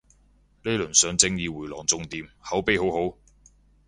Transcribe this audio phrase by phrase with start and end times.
[0.63, 3.15] 呢輪上正義迴廊仲掂，口碑好好